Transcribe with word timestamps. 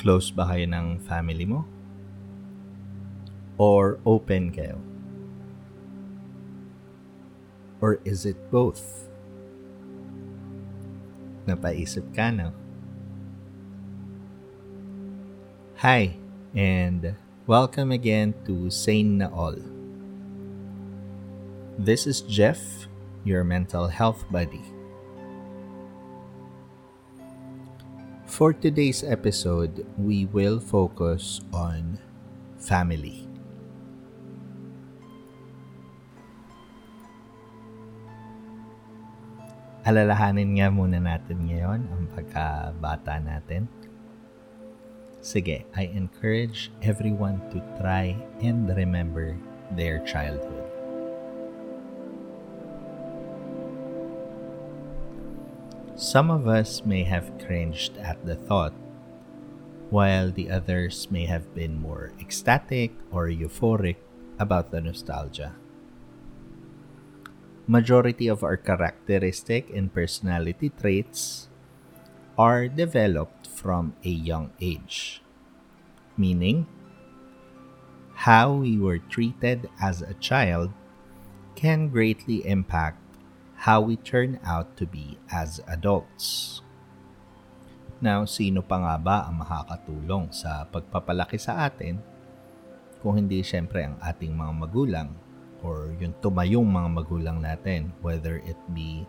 Close 0.00 0.32
ba 0.32 0.48
kayo 0.48 0.64
ng 0.64 0.96
family 1.04 1.44
mo? 1.44 1.68
Or 3.60 4.00
open 4.08 4.48
kayo? 4.48 4.80
Or 7.84 8.00
is 8.08 8.24
it 8.24 8.48
both? 8.48 8.80
Napaisip 11.44 12.16
ka 12.16 12.32
na? 12.32 12.56
Hi, 15.84 16.16
and 16.56 17.12
welcome 17.44 17.92
again 17.92 18.32
to 18.48 18.72
Sane 18.72 19.20
na 19.20 19.28
All. 19.28 19.60
This 21.76 22.08
is 22.08 22.24
Jeff, 22.24 22.88
your 23.20 23.44
mental 23.44 23.92
health 23.92 24.24
buddy. 24.32 24.64
For 28.40 28.56
today's 28.56 29.04
episode, 29.04 29.84
we 30.00 30.24
will 30.24 30.64
focus 30.64 31.44
on 31.52 32.00
family. 32.56 33.28
Alalahanin 39.84 40.56
nga 40.56 40.72
muna 40.72 41.04
natin 41.04 41.52
ngayon 41.52 41.84
ang 41.84 42.08
pagkabata 42.16 43.20
natin. 43.20 43.68
Sige, 45.20 45.68
I 45.76 45.92
encourage 45.92 46.72
everyone 46.80 47.44
to 47.52 47.60
try 47.76 48.16
and 48.40 48.72
remember 48.72 49.36
their 49.76 50.00
childhood. 50.08 50.69
Some 56.10 56.26
of 56.26 56.50
us 56.50 56.82
may 56.82 57.06
have 57.06 57.38
cringed 57.38 57.94
at 58.02 58.26
the 58.26 58.34
thought, 58.34 58.74
while 59.94 60.34
the 60.34 60.50
others 60.50 61.06
may 61.06 61.22
have 61.30 61.54
been 61.54 61.78
more 61.78 62.10
ecstatic 62.18 62.90
or 63.14 63.30
euphoric 63.30 63.94
about 64.34 64.74
the 64.74 64.82
nostalgia. 64.82 65.54
Majority 67.70 68.26
of 68.26 68.42
our 68.42 68.58
characteristic 68.58 69.70
and 69.70 69.94
personality 69.94 70.74
traits 70.74 71.46
are 72.34 72.66
developed 72.66 73.46
from 73.46 73.94
a 74.02 74.10
young 74.10 74.50
age, 74.58 75.22
meaning 76.18 76.66
how 78.26 78.50
we 78.50 78.82
were 78.82 78.98
treated 78.98 79.70
as 79.78 80.02
a 80.02 80.18
child 80.18 80.74
can 81.54 81.86
greatly 81.86 82.42
impact 82.42 82.99
how 83.60 83.76
we 83.84 83.92
turn 84.00 84.40
out 84.40 84.72
to 84.80 84.88
be 84.88 85.20
as 85.28 85.60
adults. 85.68 86.58
Now, 88.00 88.24
sino 88.24 88.64
pa 88.64 88.80
nga 88.80 88.96
ba 88.96 89.16
ang 89.28 89.44
makakatulong 89.44 90.32
sa 90.32 90.64
pagpapalaki 90.64 91.36
sa 91.36 91.68
atin 91.68 92.00
kung 93.04 93.20
hindi 93.20 93.44
siyempre 93.44 93.84
ang 93.84 94.00
ating 94.00 94.32
mga 94.32 94.52
magulang 94.64 95.12
or 95.60 95.92
yung 96.00 96.16
tumayong 96.24 96.64
mga 96.64 96.88
magulang 96.88 97.38
natin, 97.44 97.92
whether 98.00 98.40
it 98.48 98.56
be 98.72 99.04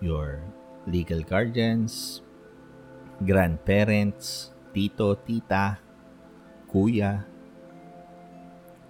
your 0.00 0.40
legal 0.88 1.20
guardians, 1.20 2.24
grandparents, 3.20 4.56
tito, 4.72 5.12
tita, 5.20 5.76
kuya, 6.64 7.28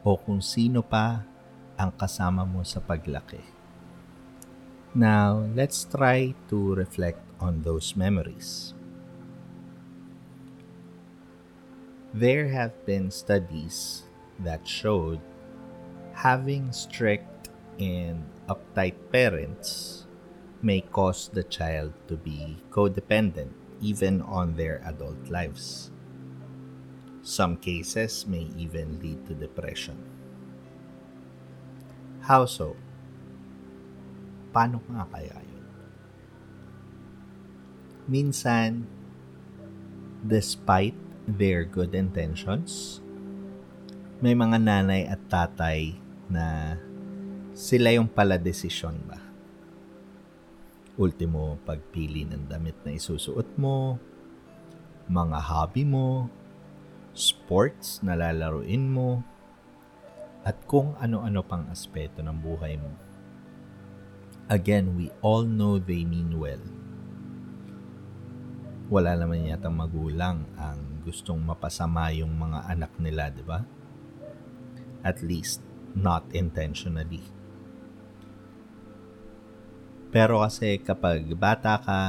o 0.07 0.15
kung 0.15 0.39
sino 0.39 0.87
pa 0.87 1.27
ang 1.75 1.91
kasama 1.91 2.47
mo 2.47 2.63
sa 2.63 2.79
paglaki. 2.79 3.59
Now, 4.94 5.46
let's 5.55 5.84
try 5.86 6.34
to 6.50 6.74
reflect 6.74 7.22
on 7.38 7.62
those 7.62 7.94
memories. 7.94 8.74
There 12.12 12.48
have 12.50 12.74
been 12.86 13.14
studies 13.14 14.02
that 14.42 14.67
showed 14.67 15.20
having 16.11 16.73
strict 16.73 17.50
and 17.79 18.27
uptight 18.50 18.98
parents 19.12 20.06
may 20.61 20.80
cause 20.83 21.30
the 21.33 21.45
child 21.46 21.95
to 22.08 22.17
be 22.17 22.58
codependent 22.74 23.55
even 23.80 24.20
on 24.23 24.58
their 24.58 24.83
adult 24.84 25.30
lives. 25.30 25.92
Some 27.23 27.56
cases 27.56 28.27
may 28.27 28.50
even 28.58 28.98
lead 28.98 29.24
to 29.29 29.34
depression. 29.34 30.02
How 32.27 32.45
so? 32.45 32.74
Paano 34.50 34.83
nga 34.90 35.06
kaya 35.11 35.36
yun? 35.38 35.66
Minsan, 38.11 38.84
despite 40.27 40.98
their 41.27 41.62
good 41.62 41.94
intentions, 41.94 42.98
may 44.20 44.34
mga 44.36 44.58
nanay 44.61 45.08
at 45.08 45.22
tatay 45.30 45.96
na 46.28 46.77
sila 47.56 47.94
yung 47.94 48.11
pala 48.11 48.36
desisyon 48.36 48.98
ba? 49.06 49.18
Ultimo, 51.00 51.56
pagpili 51.64 52.28
ng 52.28 52.44
damit 52.44 52.77
na 52.84 52.92
isusuot 52.92 53.56
mo, 53.56 53.96
mga 55.08 55.38
hobby 55.40 55.88
mo, 55.88 56.28
sports 57.17 58.05
na 58.05 58.12
lalaruin 58.12 58.84
mo, 58.90 59.24
at 60.44 60.56
kung 60.68 60.96
ano-ano 61.00 61.40
pang 61.44 61.64
aspeto 61.72 62.20
ng 62.20 62.36
buhay 62.36 62.77
mo. 62.77 63.10
Again, 64.50 64.98
we 64.98 65.14
all 65.22 65.46
know 65.46 65.78
they 65.78 66.02
mean 66.02 66.34
well. 66.34 66.58
Wala 68.90 69.14
naman 69.14 69.46
yata 69.46 69.70
magulang 69.70 70.42
ang 70.58 71.06
gustong 71.06 71.38
mapasama 71.38 72.11
yung 72.11 72.34
mga 72.34 72.66
anak 72.66 72.90
nila, 72.98 73.30
di 73.30 73.46
ba? 73.46 73.62
At 75.06 75.22
least, 75.22 75.62
not 75.94 76.27
intentionally. 76.34 77.22
Pero 80.11 80.42
kasi 80.42 80.82
kapag 80.82 81.30
bata 81.38 81.78
ka 81.78 82.02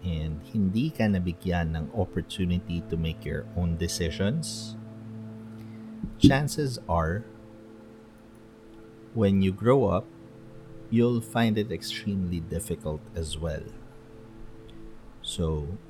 and 0.00 0.40
hindi 0.48 0.88
ka 0.88 1.04
nabigyan 1.04 1.76
ng 1.76 1.86
opportunity 1.92 2.80
to 2.88 2.96
make 2.96 3.20
your 3.28 3.44
own 3.52 3.76
decisions, 3.76 4.80
chances 6.16 6.80
are 6.88 7.28
when 9.12 9.44
you 9.44 9.52
grow 9.52 9.92
up, 9.92 10.08
you'll 10.92 11.24
find 11.24 11.56
it 11.56 11.72
extremely 11.72 12.38
difficult 12.38 13.00
as 13.16 13.40
well. 13.40 13.64
So, 15.22 15.80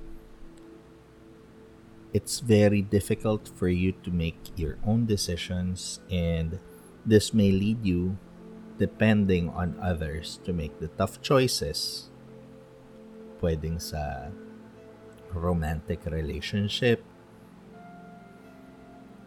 it's 2.14 2.38
very 2.38 2.82
difficult 2.82 3.50
for 3.50 3.66
you 3.66 3.90
to 4.06 4.10
make 4.14 4.38
your 4.54 4.78
own 4.86 5.06
decisions, 5.06 5.98
and 6.06 6.60
this 7.04 7.34
may 7.34 7.50
lead 7.50 7.84
you 7.84 8.16
depending 8.78 9.50
on 9.50 9.74
others 9.82 10.38
to 10.44 10.52
make 10.52 10.78
the 10.78 10.88
tough 10.94 11.20
choices. 11.20 12.08
Pwedeng 13.42 13.82
sa 13.82 14.30
romantic 15.34 16.06
relationship, 16.06 17.02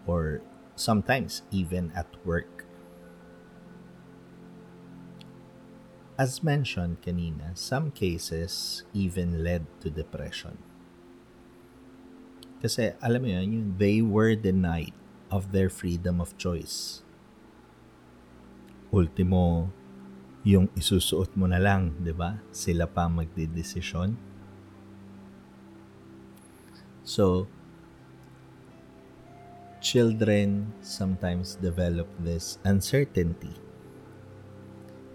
or 0.07 0.39
sometimes 0.77 1.41
even 1.51 1.91
at 1.97 2.07
work. 2.23 2.64
As 6.15 6.39
mentioned 6.39 7.03
kanina, 7.03 7.51
some 7.59 7.91
cases 7.91 8.87
even 8.95 9.43
led 9.43 9.67
to 9.83 9.91
depression. 9.91 10.55
Kasi 12.63 12.95
alam 13.03 13.19
mo 13.19 13.29
yun, 13.35 13.75
they 13.75 13.99
were 13.99 14.31
denied 14.31 14.95
of 15.27 15.51
their 15.51 15.67
freedom 15.67 16.23
of 16.23 16.31
choice. 16.39 17.03
Ultimo, 18.95 19.75
yung 20.47 20.71
isusuot 20.79 21.35
mo 21.35 21.51
na 21.51 21.59
lang, 21.59 21.99
di 21.99 22.15
ba? 22.15 22.39
Sila 22.55 22.87
pa 22.87 23.11
magdidesisyon. 23.11 24.15
So, 27.03 27.51
children 29.83 30.71
sometimes 30.79 31.59
develop 31.59 32.07
this 32.23 32.55
uncertainty 32.63 33.64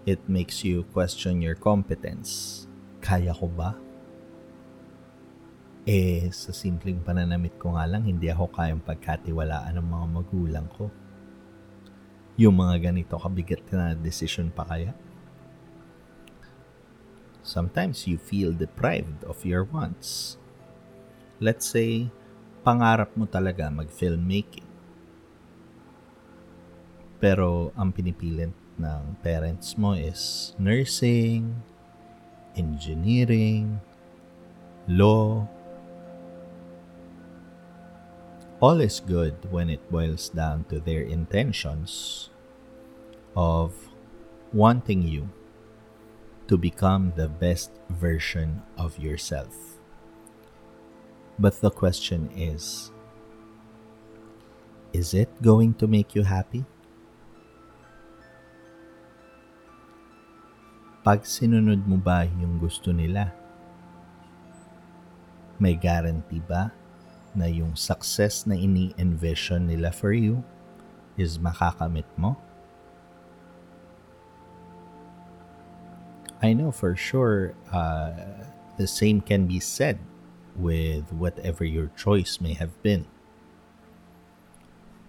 It 0.01 0.25
makes 0.25 0.65
you 0.65 0.81
question 0.89 1.45
your 1.45 1.53
competence. 1.53 2.65
Kaya 3.05 3.37
ko 3.37 3.45
ba? 3.53 3.77
Eh, 5.85 6.29
sa 6.33 6.49
simpleng 6.49 7.05
pananamit 7.05 7.53
ko 7.61 7.77
nga 7.77 7.85
lang, 7.85 8.09
hindi 8.09 8.29
ako 8.29 8.49
kayang 8.49 8.81
pagkatiwalaan 8.81 9.77
ng 9.77 9.87
mga 9.89 10.07
magulang 10.09 10.67
ko. 10.73 10.89
Yung 12.41 12.57
mga 12.57 12.89
ganito 12.89 13.13
kabigat 13.17 13.61
na 13.69 13.93
decision 13.93 14.49
pa 14.49 14.65
kaya? 14.65 14.93
Sometimes 17.45 18.09
you 18.09 18.17
feel 18.17 18.53
deprived 18.53 19.21
of 19.25 19.41
your 19.45 19.65
wants. 19.69 20.37
Let's 21.41 21.69
say, 21.69 22.09
pangarap 22.65 23.13
mo 23.17 23.29
talaga 23.29 23.69
mag-filmmaking. 23.69 24.70
Pero 27.21 27.69
ang 27.77 27.93
pinipilit 27.93 28.49
ng 28.81 29.03
parents 29.21 29.77
mo 29.77 29.93
is 29.93 30.51
nursing, 30.57 31.61
engineering, 32.57 33.77
law, 34.89 35.45
all 38.57 38.81
is 38.81 38.97
good 38.99 39.37
when 39.53 39.69
it 39.69 39.85
boils 39.93 40.33
down 40.33 40.65
to 40.73 40.81
their 40.81 41.05
intentions 41.05 42.29
of 43.37 43.73
wanting 44.53 45.05
you 45.05 45.29
to 46.49 46.57
become 46.57 47.13
the 47.15 47.29
best 47.29 47.69
version 47.89 48.61
of 48.77 48.97
yourself. 48.97 49.79
But 51.37 51.61
the 51.61 51.71
question 51.71 52.29
is 52.33 52.91
is 54.93 55.13
it 55.13 55.29
going 55.41 55.73
to 55.75 55.87
make 55.87 56.13
you 56.13 56.23
happy? 56.23 56.65
Pag 61.01 61.25
sinunod 61.25 61.89
mo 61.89 61.97
ba 61.97 62.29
yung 62.29 62.61
gusto 62.61 62.93
nila? 62.93 63.33
May 65.57 65.73
guarantee 65.73 66.45
ba 66.45 66.69
na 67.33 67.49
yung 67.49 67.73
success 67.73 68.45
na 68.45 68.53
ini-envision 68.53 69.65
nila 69.65 69.89
for 69.89 70.13
you 70.13 70.45
is 71.17 71.41
makakamit 71.41 72.05
mo? 72.13 72.37
I 76.37 76.53
know 76.53 76.69
for 76.69 76.93
sure 76.93 77.57
uh, 77.73 78.45
the 78.77 78.85
same 78.85 79.25
can 79.25 79.49
be 79.49 79.57
said 79.57 79.97
with 80.53 81.09
whatever 81.09 81.65
your 81.65 81.89
choice 81.97 82.37
may 82.37 82.53
have 82.53 82.77
been. 82.85 83.09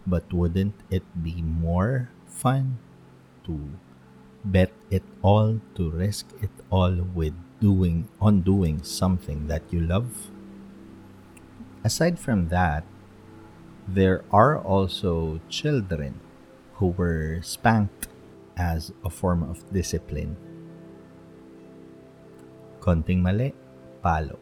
But 0.09 0.33
wouldn't 0.33 0.81
it 0.89 1.05
be 1.13 1.45
more 1.45 2.09
fun 2.25 2.81
to 3.45 3.77
bet 4.45 4.75
it 4.91 5.03
all 5.23 5.63
to 5.79 5.91
risk 5.91 6.27
it 6.43 6.51
all 6.71 6.93
with 7.15 7.35
doing 7.63 8.11
on 8.19 8.43
doing 8.43 8.83
something 8.83 9.47
that 9.47 9.63
you 9.71 9.79
love? 9.79 10.31
Aside 11.87 12.19
from 12.19 12.51
that 12.51 12.83
there 13.87 14.23
are 14.31 14.59
also 14.59 15.43
children 15.51 16.19
who 16.79 16.95
were 16.95 17.43
spanked 17.43 18.07
as 18.55 18.95
a 19.03 19.11
form 19.11 19.43
of 19.43 19.63
discipline. 19.75 20.39
Konting 22.79 23.23
mali 23.23 23.55
palo. 24.03 24.39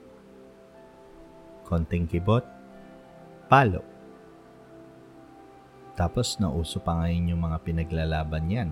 Konting 1.65 2.09
kibot 2.09 2.45
palo. 3.49 3.85
Tapos 5.97 6.41
nauso 6.41 6.81
pa 6.81 7.05
ngayon 7.05 7.37
yung 7.37 7.43
mga 7.45 7.59
pinaglalaban 7.61 8.49
yan 8.49 8.71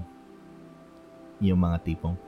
yung 1.38 1.60
mga 1.62 1.78
tipong, 1.86 2.18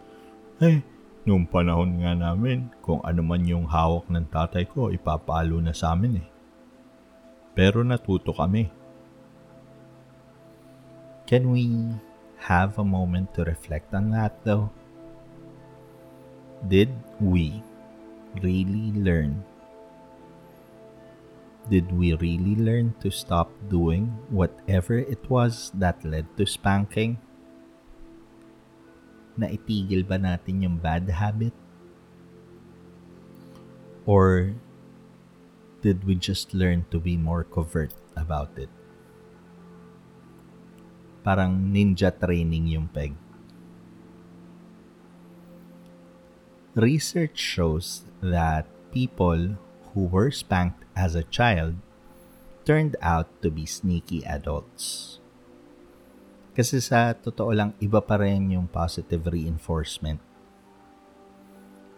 eh, 0.62 0.82
nung 1.24 1.44
panahon 1.44 2.00
nga 2.00 2.16
namin, 2.16 2.70
kung 2.80 3.00
ano 3.04 3.20
man 3.20 3.44
yung 3.44 3.68
hawak 3.68 4.08
ng 4.08 4.26
tatay 4.28 4.64
ko, 4.68 4.88
ipapalo 4.88 5.60
na 5.60 5.74
sa 5.74 5.92
amin 5.92 6.24
eh. 6.24 6.28
Pero 7.52 7.84
natuto 7.84 8.32
kami. 8.32 8.70
Can 11.28 11.50
we 11.54 11.94
have 12.42 12.78
a 12.80 12.86
moment 12.86 13.30
to 13.36 13.46
reflect 13.46 13.94
on 13.94 14.10
that 14.10 14.34
though? 14.42 14.72
Did 16.66 16.90
we 17.20 17.62
really 18.42 18.92
learn? 18.96 19.44
Did 21.70 21.92
we 21.94 22.18
really 22.18 22.56
learn 22.58 22.98
to 23.04 23.14
stop 23.14 23.52
doing 23.70 24.10
whatever 24.32 24.98
it 24.98 25.22
was 25.30 25.70
that 25.78 26.02
led 26.02 26.26
to 26.36 26.44
spanking? 26.48 27.22
Na 29.36 29.50
itigil 29.50 30.02
ba 30.02 30.18
natin 30.18 30.64
yung 30.64 30.76
bad 30.80 31.06
habit? 31.10 31.54
Or 34.08 34.54
did 35.80 36.02
we 36.04 36.16
just 36.16 36.52
learn 36.52 36.84
to 36.90 36.98
be 36.98 37.16
more 37.16 37.44
covert 37.44 37.94
about 38.16 38.56
it? 38.58 38.72
Parang 41.20 41.70
ninja 41.70 42.08
training 42.10 42.72
yung 42.72 42.88
peg. 42.88 43.12
Research 46.74 47.36
shows 47.36 48.08
that 48.24 48.64
people 48.90 49.60
who 49.92 50.08
were 50.08 50.30
spanked 50.30 50.82
as 50.96 51.14
a 51.14 51.26
child 51.28 51.76
turned 52.64 52.96
out 53.02 53.28
to 53.42 53.50
be 53.50 53.66
sneaky 53.66 54.24
adults. 54.24 55.19
Kasi 56.50 56.82
sa 56.82 57.14
totoo 57.14 57.54
lang, 57.54 57.70
iba 57.78 58.02
pa 58.02 58.18
rin 58.18 58.50
yung 58.50 58.66
positive 58.66 59.26
reinforcement. 59.30 60.18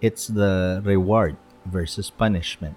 It's 0.02 0.26
the 0.28 0.82
reward 0.84 1.38
versus 1.64 2.10
punishment. 2.10 2.76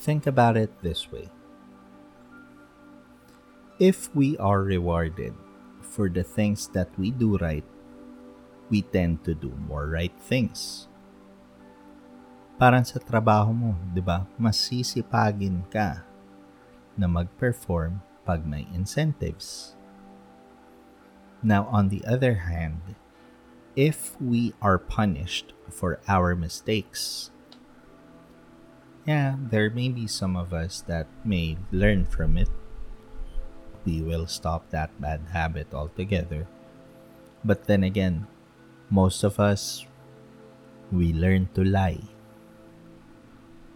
Think 0.00 0.26
about 0.26 0.56
it 0.56 0.72
this 0.82 1.12
way. 1.12 1.30
If 3.78 4.10
we 4.14 4.38
are 4.38 4.62
rewarded 4.62 5.34
for 5.82 6.08
the 6.08 6.24
things 6.24 6.66
that 6.74 6.90
we 6.98 7.10
do 7.10 7.36
right, 7.38 7.66
we 8.70 8.82
tend 8.82 9.22
to 9.28 9.34
do 9.34 9.52
more 9.68 9.86
right 9.86 10.14
things. 10.18 10.88
Parang 12.54 12.86
sa 12.86 13.02
trabaho 13.02 13.50
mo, 13.50 13.74
di 13.92 14.00
ba? 14.00 14.24
Masisipagin 14.38 15.66
ka 15.68 16.06
na 16.94 17.10
mag-perform 17.10 17.98
pag 18.22 18.46
may 18.46 18.64
incentives. 18.72 19.74
Now, 21.44 21.68
on 21.68 21.92
the 21.92 22.00
other 22.08 22.48
hand, 22.48 22.96
if 23.76 24.16
we 24.16 24.56
are 24.64 24.80
punished 24.80 25.52
for 25.68 26.00
our 26.08 26.32
mistakes, 26.32 27.28
yeah, 29.04 29.36
there 29.36 29.68
may 29.68 29.92
be 29.92 30.08
some 30.08 30.40
of 30.40 30.56
us 30.56 30.80
that 30.88 31.04
may 31.20 31.60
learn 31.68 32.08
from 32.08 32.40
it. 32.40 32.48
We 33.84 34.00
will 34.00 34.24
stop 34.24 34.72
that 34.72 34.96
bad 34.96 35.36
habit 35.36 35.68
altogether. 35.76 36.48
But 37.44 37.68
then 37.68 37.84
again, 37.84 38.24
most 38.88 39.20
of 39.20 39.36
us, 39.36 39.84
we 40.88 41.12
learn 41.12 41.52
to 41.52 41.60
lie. 41.60 42.08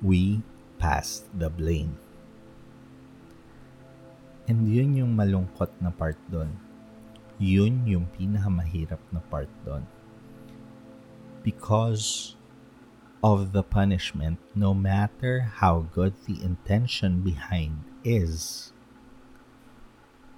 We 0.00 0.40
pass 0.80 1.28
the 1.36 1.52
blame. 1.52 2.00
And 4.48 4.72
yun 4.72 4.96
yung 4.96 5.12
malungkot 5.12 5.68
na 5.84 5.92
part 5.92 6.16
doon 6.32 6.67
Yun 7.38 7.86
yung 7.86 8.10
pinakamahirap 8.18 8.98
na 9.14 9.22
part 9.30 9.50
doon. 9.62 9.86
Because 11.46 12.34
of 13.22 13.54
the 13.54 13.62
punishment, 13.62 14.38
no 14.54 14.74
matter 14.74 15.46
how 15.62 15.86
good 15.94 16.14
the 16.26 16.42
intention 16.42 17.22
behind 17.22 17.82
is, 18.02 18.70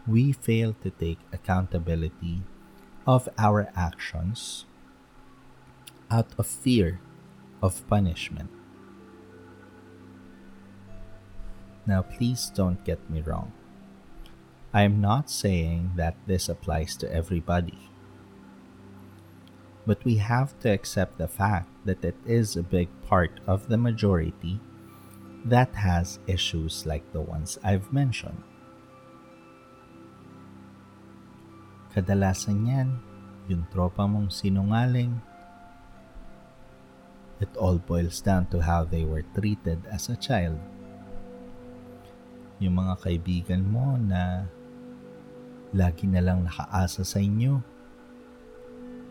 we 0.06 0.32
fail 0.32 0.76
to 0.84 0.92
take 0.92 1.18
accountability 1.32 2.44
of 3.06 3.28
our 3.36 3.72
actions 3.76 4.64
out 6.10 6.28
of 6.36 6.46
fear 6.46 7.00
of 7.62 7.86
punishment. 7.88 8.50
Now, 11.86 12.02
please 12.02 12.52
don't 12.54 12.84
get 12.84 13.00
me 13.08 13.20
wrong. 13.20 13.52
I 14.70 14.86
am 14.86 15.02
not 15.02 15.26
saying 15.26 15.98
that 15.98 16.14
this 16.30 16.48
applies 16.48 16.94
to 17.02 17.10
everybody. 17.10 17.90
But 19.82 20.04
we 20.06 20.22
have 20.22 20.54
to 20.62 20.70
accept 20.70 21.18
the 21.18 21.26
fact 21.26 21.66
that 21.84 22.04
it 22.06 22.14
is 22.22 22.54
a 22.54 22.62
big 22.62 22.86
part 23.02 23.42
of 23.50 23.66
the 23.66 23.78
majority 23.78 24.62
that 25.44 25.74
has 25.74 26.22
issues 26.30 26.86
like 26.86 27.02
the 27.10 27.20
ones 27.20 27.58
I've 27.64 27.90
mentioned. 27.90 28.46
Kadalasan 31.90 32.70
yan, 32.70 33.02
yung 33.50 33.66
tropa 33.74 34.06
mong 34.06 34.30
sinungaling, 34.30 35.18
it 37.42 37.50
all 37.58 37.82
boils 37.82 38.22
down 38.22 38.46
to 38.54 38.62
how 38.62 38.86
they 38.86 39.02
were 39.02 39.26
treated 39.34 39.82
as 39.90 40.06
a 40.06 40.14
child. 40.14 40.62
Yung 42.62 42.78
mga 42.78 43.02
kaibigan 43.02 43.66
mo 43.66 43.98
na 43.98 44.46
lagi 45.70 46.10
na 46.10 46.20
lang 46.20 46.46
nakaasa 46.46 47.06
sa 47.06 47.18
inyo. 47.22 47.62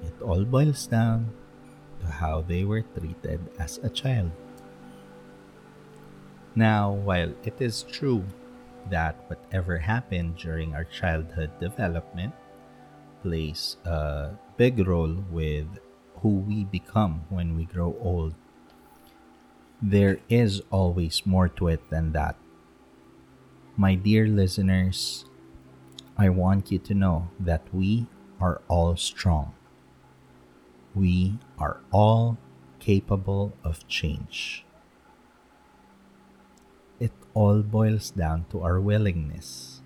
It 0.04 0.16
all 0.24 0.44
boils 0.44 0.88
down 0.88 1.32
to 2.00 2.08
how 2.08 2.42
they 2.44 2.63
were 2.63 2.84
treated 2.96 3.39
as 3.60 3.80
a 3.84 3.92
child. 3.92 4.32
Now, 6.56 6.92
while 6.92 7.32
it 7.44 7.60
is 7.60 7.84
true 7.84 8.24
that 8.89 9.16
whatever 9.28 9.78
happened 9.80 10.36
during 10.38 10.74
our 10.74 10.88
childhood 10.88 11.51
development 11.60 12.34
plays 13.22 13.78
a 13.86 14.32
big 14.58 14.80
role 14.88 15.24
with 15.30 15.68
who 16.20 16.44
we 16.44 16.63
become 16.63 17.24
when 17.30 17.56
we 17.56 17.63
grow 17.63 17.96
old, 18.01 18.34
there 19.82 20.20
is 20.28 20.62
always 20.72 21.24
more 21.25 21.48
to 21.48 21.68
it 21.68 21.84
than 21.89 22.12
that. 22.12 22.36
My 23.78 23.96
dear 23.96 24.28
listeners, 24.28 25.24
I 26.20 26.28
want 26.28 26.70
you 26.70 26.80
to 26.80 26.94
know 26.94 27.30
that 27.40 27.64
we 27.74 28.08
are 28.42 28.62
all 28.68 28.98
strong. 28.98 29.54
We 30.94 31.40
are 31.58 31.80
all 31.92 32.38
capable 32.80 33.54
of 33.64 33.88
change. 33.88 34.66
it 37.00 37.14
all 37.34 37.64
boils 37.64 38.12
down 38.12 38.46
to 38.52 38.62
our 38.62 38.80
willingness. 38.80 39.82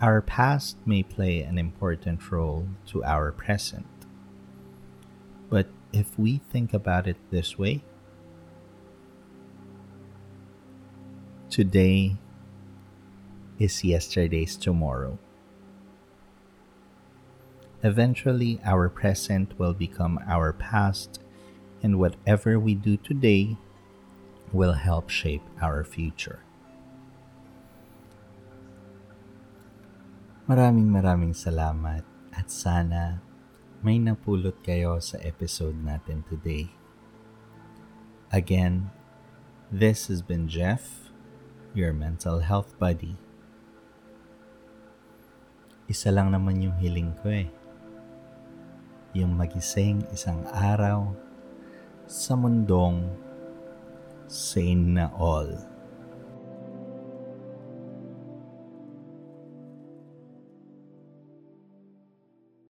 Our 0.00 0.20
past 0.20 0.76
may 0.84 1.02
play 1.02 1.40
an 1.40 1.56
important 1.56 2.20
role 2.30 2.68
to 2.92 3.02
our 3.02 3.32
present. 3.32 3.88
But 5.48 5.68
if 5.92 6.18
we 6.18 6.42
think 6.52 6.74
about 6.74 7.08
it 7.08 7.16
this 7.30 7.56
way, 7.56 7.82
today 11.48 12.18
is 13.58 13.84
yesterday's 13.84 14.56
tomorrow. 14.56 15.18
Eventually, 17.82 18.58
our 18.64 18.88
present 18.88 19.58
will 19.58 19.74
become 19.74 20.18
our 20.26 20.52
past, 20.52 21.20
and 21.82 21.98
whatever 21.98 22.58
we 22.58 22.74
do 22.74 22.96
today 22.96 23.56
will 24.52 24.72
help 24.72 25.10
shape 25.10 25.44
our 25.60 25.84
future. 25.84 26.40
Maraming 30.46 30.88
maraming 30.94 31.34
salamat 31.34 32.06
at 32.30 32.50
sana 32.50 33.18
may 33.82 33.98
napulot 33.98 34.54
kayo 34.62 35.02
sa 35.02 35.18
episode 35.22 35.74
natin 35.82 36.22
today. 36.30 36.70
Again, 38.30 38.90
this 39.70 40.06
has 40.06 40.22
been 40.22 40.46
Jeff, 40.46 41.10
your 41.74 41.90
mental 41.90 42.46
health 42.46 42.78
buddy. 42.78 43.18
Isa 45.86 46.10
lang 46.10 46.34
naman 46.34 46.58
yung 46.58 46.74
hiling 46.82 47.14
ko 47.22 47.30
eh. 47.30 47.46
Yung 49.14 49.38
magising 49.38 50.02
isang 50.10 50.42
araw 50.50 51.14
sa 52.10 52.34
mundong 52.34 53.06
sane 54.26 54.98
na 54.98 55.06
all. 55.14 55.75